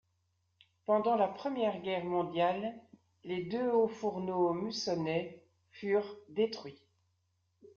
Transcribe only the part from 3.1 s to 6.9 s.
les deux hauts fourneaux mussonais furent détruits.